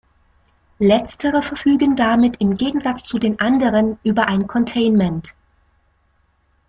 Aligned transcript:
Letztere 0.79 1.43
verfügen 1.43 1.95
damit 1.95 2.37
im 2.41 2.55
Gegensatz 2.55 3.03
zu 3.03 3.19
den 3.19 3.39
anderen 3.39 3.99
über 4.03 4.27
ein 4.27 4.47
Containment. 4.47 5.35